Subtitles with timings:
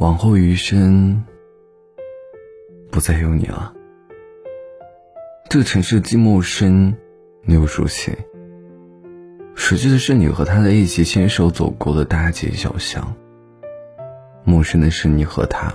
[0.00, 1.22] 往后余生，
[2.90, 3.72] 不再有你了。
[5.48, 6.96] 这个城市既陌生
[7.46, 8.10] 又熟悉，
[9.54, 13.14] 熟悉的是你和他在一起牵手走过的大街小巷，
[14.44, 15.70] 陌生的是你和他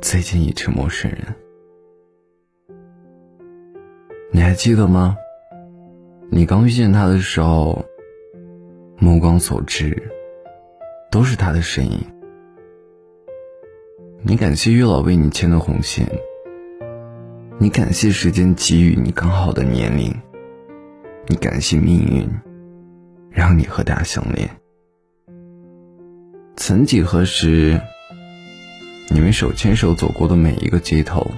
[0.00, 1.20] 再见已成陌生人。
[4.32, 5.16] 你还记得吗？
[6.30, 7.84] 你刚遇见他的时候，
[8.98, 10.10] 目光所至
[11.10, 12.04] 都是他的身影。
[14.28, 16.06] 你感谢月老为你牵的红线，
[17.58, 20.14] 你感谢时间给予你刚好的年龄，
[21.28, 22.28] 你感谢命运
[23.30, 24.46] 让你和他相恋。
[26.58, 27.80] 曾几何时，
[29.08, 31.30] 你们手牵手走过的每一个街头，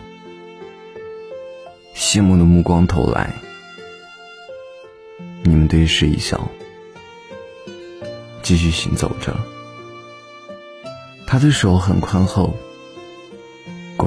[1.95, 3.33] 羡慕的目光投来，
[5.45, 6.51] 你们对视一笑，
[8.43, 9.37] 继续行走着。
[11.25, 12.53] 他的手很宽厚。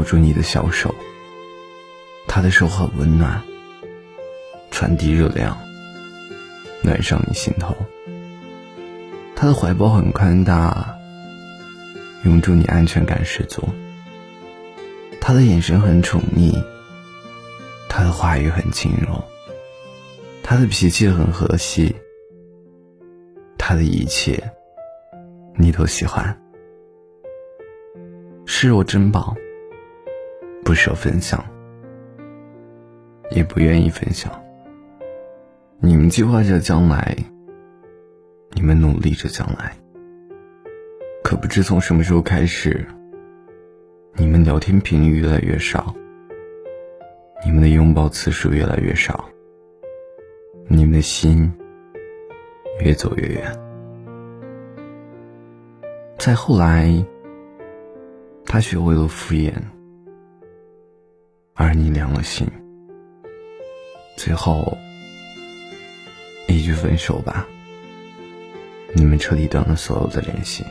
[0.03, 0.93] 握住你的小手，
[2.27, 3.41] 他的手很温暖，
[4.69, 5.57] 传递热量，
[6.83, 7.73] 暖上你心头。
[9.33, 10.93] 他的怀抱很宽大，
[12.25, 13.63] 拥住你安全感十足。
[15.21, 16.61] 他的眼神很宠溺，
[17.87, 19.23] 他的话语很轻柔，
[20.43, 21.95] 他的脾气很和气，
[23.57, 24.51] 他的一切
[25.55, 26.37] 你都喜欢，
[28.45, 29.33] 视若珍宝。
[30.64, 31.44] 不舍分享，
[33.31, 34.31] 也不愿意分享。
[35.80, 37.16] 你们计划着将来，
[38.52, 39.75] 你们努力着将来。
[41.22, 42.86] 可不知从什么时候开始，
[44.16, 45.94] 你们聊天频率越来越少，
[47.45, 49.30] 你们的拥抱次数越来越少，
[50.67, 51.52] 你们的心
[52.80, 53.59] 越走越远。
[56.17, 57.05] 再后来，
[58.45, 59.52] 他学会了敷衍。
[61.55, 62.47] 而你凉了心，
[64.17, 64.75] 最后
[66.47, 67.45] 一句分手吧，
[68.95, 70.63] 你们彻底断了所有的联系。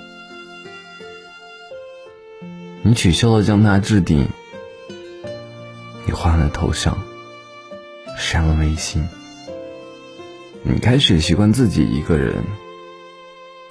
[2.82, 4.26] 你取消了将他置顶，
[6.04, 7.00] 你换了头像，
[8.18, 9.08] 删了微信。
[10.64, 12.42] 你开始习惯自己一个人，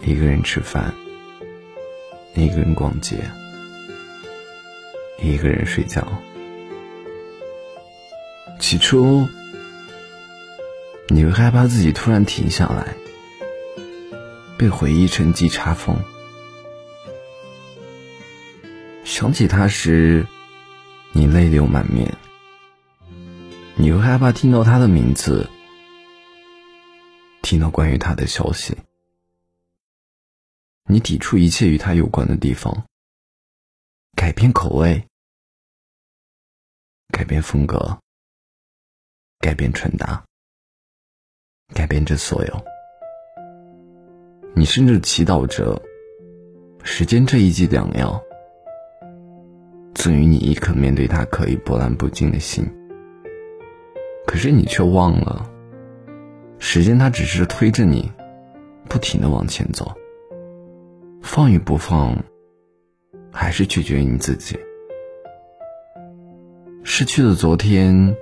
[0.02, 0.94] 一个人吃饭，
[2.36, 3.18] 一个人逛街，
[5.22, 6.08] 一个人睡觉。
[8.62, 9.28] 起初，
[11.08, 12.96] 你会害怕自己突然停下来，
[14.56, 15.98] 被回忆沉积查封。
[19.04, 20.28] 想起他时，
[21.12, 22.16] 你泪流满面。
[23.76, 25.50] 你会害怕听到他的名字，
[27.42, 28.78] 听到关于他的消息。
[30.84, 32.86] 你抵触一切与他有关的地方，
[34.16, 35.08] 改变口味，
[37.10, 37.98] 改变风格。
[39.42, 40.24] 改变穿搭，
[41.74, 42.66] 改变这所有。
[44.54, 45.82] 你甚至祈祷着，
[46.84, 48.22] 时间这一剂良药，
[49.96, 52.64] 赠予你一颗面对它可以波澜不惊的心。
[54.28, 55.50] 可是你却忘了，
[56.60, 58.12] 时间它只是推着你，
[58.88, 59.92] 不停的往前走。
[61.24, 62.16] 放与不放，
[63.32, 64.56] 还是取决于你自己。
[66.84, 68.16] 失去了昨天。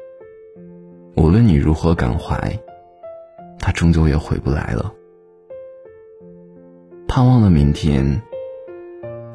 [1.19, 2.57] 无论你如何感怀，
[3.59, 4.93] 他终究也回不来了。
[7.09, 8.21] 盼望的明天，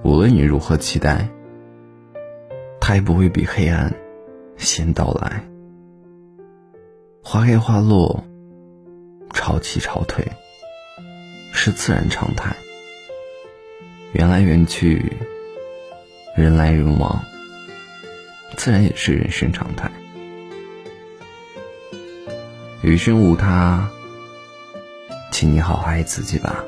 [0.02, 1.28] 无论你如何期待，
[2.80, 3.94] 他也不会比黑暗
[4.56, 5.46] 先到来。
[7.22, 8.24] 花开花落，
[9.34, 10.24] 潮起潮退，
[11.52, 12.56] 是自然常态。
[14.14, 15.12] 缘来缘去，
[16.34, 17.22] 人来人往，
[18.56, 19.90] 自然也是人生常态。
[22.84, 23.88] 余生无他，
[25.32, 26.62] 请你好好爱自己吧。